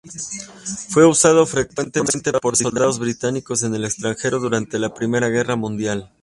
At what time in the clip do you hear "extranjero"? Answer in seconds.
3.85-4.39